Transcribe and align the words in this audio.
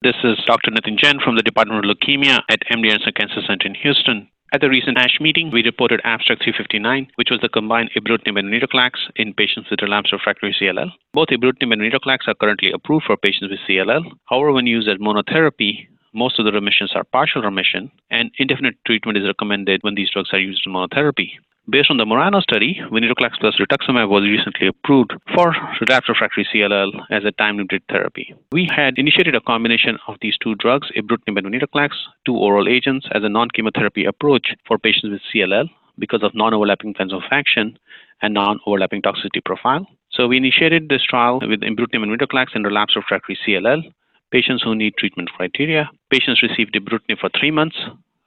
This 0.00 0.14
is 0.22 0.38
Dr. 0.46 0.70
Nitin 0.70 0.96
Jain 0.96 1.18
from 1.18 1.34
the 1.34 1.42
Department 1.42 1.84
of 1.84 1.90
Leukemia 1.90 2.38
at 2.48 2.62
MD 2.70 2.92
Anderson 2.92 3.14
Cancer 3.16 3.42
Center 3.44 3.66
in 3.66 3.74
Houston. 3.74 4.28
At 4.52 4.60
the 4.60 4.68
recent 4.68 4.96
ASH 4.96 5.18
meeting, 5.20 5.50
we 5.50 5.64
reported 5.64 6.00
abstract 6.04 6.44
359, 6.44 7.10
which 7.16 7.30
was 7.32 7.40
the 7.42 7.48
combined 7.48 7.90
ibrutinib 7.98 8.38
and 8.38 8.46
venetoclax 8.46 8.92
in 9.16 9.34
patients 9.34 9.68
with 9.68 9.82
relapsed 9.82 10.12
refractory 10.12 10.54
CLL. 10.54 10.92
Both 11.12 11.30
ibrutinib 11.30 11.72
and 11.72 11.82
venetoclax 11.82 12.28
are 12.28 12.36
currently 12.36 12.70
approved 12.70 13.06
for 13.06 13.16
patients 13.16 13.50
with 13.50 13.58
CLL. 13.68 14.04
However, 14.26 14.52
when 14.52 14.68
used 14.68 14.86
as 14.88 14.98
monotherapy, 14.98 15.88
most 16.14 16.38
of 16.38 16.44
the 16.44 16.52
remissions 16.52 16.92
are 16.94 17.02
partial 17.02 17.42
remission, 17.42 17.90
and 18.08 18.30
indefinite 18.38 18.76
treatment 18.86 19.18
is 19.18 19.26
recommended 19.26 19.82
when 19.82 19.96
these 19.96 20.10
drugs 20.12 20.30
are 20.32 20.38
used 20.38 20.62
in 20.64 20.74
monotherapy. 20.74 21.30
Based 21.70 21.90
on 21.90 21.98
the 21.98 22.06
Murano 22.06 22.40
study, 22.40 22.80
venetoclax 22.90 23.38
plus 23.40 23.60
rituximab 23.60 24.08
was 24.08 24.22
recently 24.22 24.68
approved 24.68 25.12
for 25.34 25.54
relapsed 25.82 26.08
refractory 26.08 26.48
CLL 26.50 26.92
as 27.10 27.26
a 27.26 27.32
time-limited 27.32 27.82
therapy. 27.90 28.34
We 28.52 28.66
had 28.74 28.96
initiated 28.96 29.34
a 29.34 29.42
combination 29.42 29.98
of 30.08 30.16
these 30.22 30.38
two 30.38 30.54
drugs, 30.54 30.88
ibrutinib 30.96 31.36
and 31.36 31.46
venetoclax, 31.46 31.90
two 32.24 32.34
oral 32.34 32.68
agents, 32.70 33.06
as 33.12 33.22
a 33.22 33.28
non-chemotherapy 33.28 34.06
approach 34.06 34.54
for 34.66 34.78
patients 34.78 35.10
with 35.10 35.20
CLL 35.30 35.68
because 35.98 36.22
of 36.22 36.34
non-overlapping 36.34 36.92
mechanism 36.92 37.18
of 37.18 37.24
action 37.30 37.78
and 38.22 38.32
non-overlapping 38.32 39.02
toxicity 39.02 39.44
profile. 39.44 39.86
So 40.10 40.26
we 40.26 40.38
initiated 40.38 40.88
this 40.88 41.02
trial 41.02 41.38
with 41.46 41.60
ibrutinib 41.60 42.02
and 42.02 42.18
venetoclax 42.18 42.56
in 42.56 42.62
relapsed 42.62 42.96
refractory 42.96 43.38
CLL, 43.46 43.82
patients 44.30 44.62
who 44.62 44.74
need 44.74 44.94
treatment 44.96 45.28
criteria. 45.36 45.90
Patients 46.10 46.42
received 46.42 46.72
ibrutinib 46.72 47.18
for 47.20 47.28
three 47.38 47.50
months 47.50 47.76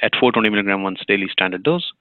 at 0.00 0.12
420 0.18 0.48
milligram 0.48 0.82
once 0.82 1.00
daily 1.06 1.28
standard 1.30 1.62
dose 1.62 1.92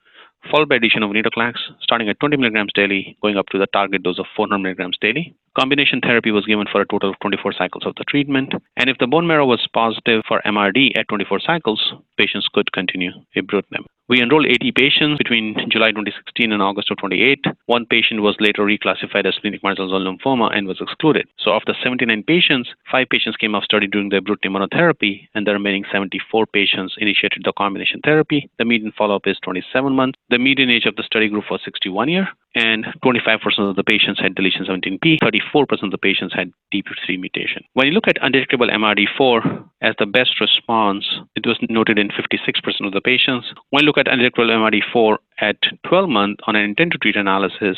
followed 0.51 0.69
by 0.69 0.75
addition 0.75 1.03
of 1.03 1.11
venetoclax, 1.11 1.55
starting 1.81 2.09
at 2.09 2.19
20 2.19 2.37
milligrams 2.37 2.71
daily, 2.73 3.17
going 3.21 3.37
up 3.37 3.47
to 3.47 3.57
the 3.57 3.67
target 3.67 4.03
dose 4.03 4.19
of 4.19 4.25
400 4.35 4.59
milligrams 4.59 4.97
daily. 4.99 5.35
Combination 5.57 6.01
therapy 6.01 6.31
was 6.31 6.45
given 6.45 6.67
for 6.71 6.81
a 6.81 6.87
total 6.87 7.09
of 7.11 7.19
24 7.21 7.53
cycles 7.53 7.85
of 7.85 7.95
the 7.95 8.03
treatment. 8.03 8.53
And 8.77 8.89
if 8.89 8.97
the 8.97 9.07
bone 9.07 9.27
marrow 9.27 9.45
was 9.45 9.67
positive 9.73 10.23
for 10.27 10.41
MRD 10.45 10.97
at 10.97 11.07
24 11.07 11.39
cycles, 11.39 11.93
patients 12.17 12.47
could 12.53 12.71
continue 12.73 13.11
ibrutinib. 13.35 13.85
We 14.07 14.21
enrolled 14.21 14.45
80 14.45 14.71
patients 14.73 15.17
between 15.17 15.55
July 15.67 15.89
2016 15.89 16.51
and 16.51 16.61
August 16.61 16.91
of 16.91 16.97
28. 16.97 17.43
One 17.65 17.87
patient 17.87 18.21
was 18.21 18.35
later 18.39 18.61
reclassified 18.61 19.25
as 19.25 19.33
splenic 19.33 19.63
marginal 19.63 19.89
zone 19.89 20.05
lymphoma 20.05 20.55
and 20.55 20.67
was 20.67 20.79
excluded. 20.79 21.27
So 21.39 21.57
the 21.65 21.73
79 21.81 22.21
patients, 22.21 22.69
five 22.91 23.09
patients 23.09 23.35
came 23.37 23.55
off 23.55 23.63
study 23.63 23.87
during 23.87 24.09
the 24.09 24.17
ibrutinib 24.17 24.51
monotherapy, 24.51 25.27
and 25.33 25.47
the 25.47 25.53
remaining 25.53 25.85
74 25.91 26.45
patients 26.45 26.93
initiated 26.99 27.41
the 27.45 27.53
combination 27.57 27.99
therapy. 28.03 28.47
The 28.59 28.65
median 28.65 28.93
follow-up 28.95 29.25
is 29.25 29.37
27 29.43 29.95
months. 29.95 30.19
The 30.29 30.37
median 30.37 30.69
age 30.69 30.85
of 30.85 30.95
the 30.97 31.03
study 31.03 31.27
group 31.27 31.45
was 31.49 31.61
61 31.65 32.07
year, 32.09 32.27
and 32.53 32.85
25% 33.03 33.41
of 33.57 33.75
the 33.75 33.83
patients 33.83 34.19
had 34.19 34.35
deletion 34.35 34.65
17p, 34.65 35.17
34% 35.23 35.83
of 35.83 35.89
the 35.89 35.97
patients 35.97 36.35
had 36.35 36.51
TP53 36.71 37.19
mutation. 37.19 37.63
When 37.73 37.87
you 37.87 37.93
look 37.93 38.07
at 38.07 38.21
undetectable 38.21 38.67
MRD4 38.67 39.64
as 39.81 39.95
the 39.99 40.05
best 40.05 40.39
response, 40.39 41.05
it 41.35 41.45
was 41.45 41.57
noted 41.69 41.99
in 41.99 42.09
56% 42.09 42.87
of 42.87 42.93
the 42.93 43.01
patients. 43.01 43.47
When 43.69 43.83
you 43.83 43.87
look 43.87 43.97
at 43.97 44.07
undetectable 44.07 44.49
MRD4 44.49 45.17
at 45.39 45.57
12 45.87 46.09
months 46.09 46.43
on 46.47 46.55
an 46.55 46.63
intent 46.63 46.93
to 46.93 46.97
treat 46.97 47.15
analysis, 47.15 47.77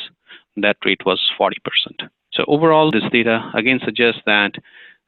that 0.57 0.77
rate 0.85 1.05
was 1.05 1.19
40%. 1.39 1.53
So 2.33 2.45
overall, 2.47 2.91
this 2.91 3.03
data 3.11 3.51
again 3.55 3.79
suggests 3.83 4.21
that 4.25 4.51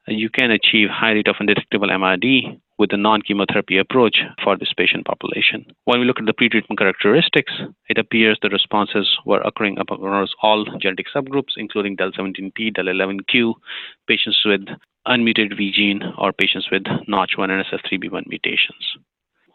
you 0.08 0.28
can 0.30 0.50
achieve 0.50 0.88
high 0.88 1.12
rate 1.12 1.28
of 1.28 1.36
undetectable 1.38 1.88
MRD 1.88 2.58
with 2.78 2.92
a 2.92 2.96
non-chemotherapy 2.96 3.76
approach 3.76 4.22
for 4.42 4.56
this 4.56 4.72
patient 4.76 5.04
population. 5.06 5.66
When 5.84 6.00
we 6.00 6.06
look 6.06 6.18
at 6.18 6.24
the 6.24 6.32
pretreatment 6.32 6.78
characteristics, 6.78 7.52
it 7.88 7.98
appears 7.98 8.38
the 8.40 8.48
responses 8.48 9.18
were 9.26 9.42
occurring 9.42 9.78
across 9.78 10.30
all 10.42 10.64
genetic 10.80 11.06
subgroups, 11.14 11.52
including 11.56 11.96
DEL17P, 11.98 12.74
DEL11Q, 12.76 13.54
patients 14.08 14.40
with 14.44 14.62
unmutated 15.06 15.56
V 15.56 15.72
gene, 15.72 16.02
or 16.18 16.32
patients 16.32 16.68
with 16.70 16.84
NOTCH1 16.84 17.50
and 17.50 17.64
SF3B1 17.64 18.26
mutations. 18.26 18.96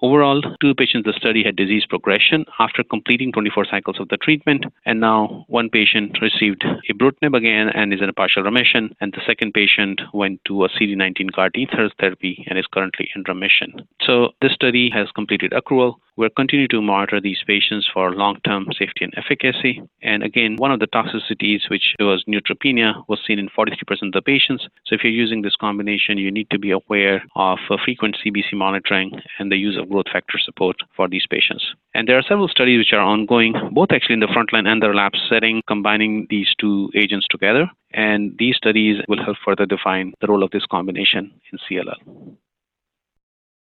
Overall, 0.05 0.39
two 0.61 0.75
patients 0.75 1.07
in 1.07 1.11
the 1.11 1.17
study 1.17 1.41
had 1.43 1.55
disease 1.55 1.83
progression 1.89 2.45
after 2.59 2.83
completing 2.83 3.31
24 3.31 3.65
cycles 3.65 3.99
of 3.99 4.07
the 4.09 4.17
treatment, 4.17 4.63
and 4.85 4.99
now 4.99 5.45
one 5.47 5.67
patient 5.67 6.19
received 6.21 6.63
ibrutinib 6.91 7.35
again 7.35 7.69
and 7.69 7.91
is 7.91 8.03
in 8.03 8.09
a 8.09 8.13
partial 8.13 8.43
remission, 8.43 8.95
and 9.01 9.13
the 9.13 9.21
second 9.25 9.55
patient 9.55 9.99
went 10.13 10.39
to 10.45 10.63
a 10.63 10.69
CD19 10.69 11.33
CAR 11.33 11.49
T 11.49 11.67
therapy 11.99 12.45
and 12.47 12.59
is 12.59 12.67
currently 12.71 13.09
in 13.15 13.23
remission. 13.27 13.73
So 14.05 14.29
this 14.43 14.53
study 14.53 14.91
has 14.93 15.09
completed 15.15 15.53
accrual. 15.53 15.95
We're 16.17 16.29
continuing 16.29 16.69
to 16.69 16.81
monitor 16.81 17.19
these 17.19 17.43
patients 17.45 17.89
for 17.93 18.15
long-term 18.15 18.67
safety 18.79 19.03
and 19.03 19.13
efficacy. 19.17 19.81
And 20.01 20.23
again, 20.23 20.55
one 20.55 20.71
of 20.71 20.79
the 20.79 20.87
toxicities, 20.87 21.69
which 21.69 21.93
was 21.99 22.23
neutropenia, 22.25 23.03
was 23.09 23.19
seen 23.27 23.37
in 23.37 23.49
43% 23.49 23.73
of 24.03 24.11
the 24.13 24.21
patients. 24.21 24.65
So 24.85 24.95
if 24.95 25.03
you're 25.03 25.11
using 25.11 25.41
this 25.41 25.57
combination, 25.57 26.17
you 26.17 26.31
need 26.31 26.49
to 26.51 26.59
be 26.59 26.71
aware 26.71 27.25
of 27.35 27.57
frequent 27.83 28.15
CBC 28.23 28.53
monitoring 28.53 29.11
and 29.39 29.51
the 29.51 29.57
use 29.57 29.77
of 29.77 29.89
growth 29.95 30.11
factor 30.11 30.37
support 30.37 30.75
for 30.95 31.07
these 31.07 31.25
patients. 31.29 31.63
And 31.93 32.07
there 32.07 32.17
are 32.17 32.23
several 32.27 32.49
studies 32.49 32.79
which 32.79 32.93
are 32.93 32.99
ongoing, 32.99 33.53
both 33.71 33.91
actually 33.91 34.15
in 34.15 34.19
the 34.19 34.27
frontline 34.27 34.67
and 34.67 34.81
the 34.81 34.89
relapse 34.89 35.19
setting, 35.29 35.61
combining 35.67 36.27
these 36.29 36.49
two 36.59 36.89
agents 36.95 37.27
together. 37.29 37.69
And 37.93 38.35
these 38.37 38.57
studies 38.57 38.97
will 39.07 39.23
help 39.23 39.37
further 39.45 39.65
define 39.65 40.13
the 40.19 40.27
role 40.27 40.43
of 40.43 40.51
this 40.51 40.65
combination 40.65 41.31
in 41.51 41.59
CLL. 41.65 42.35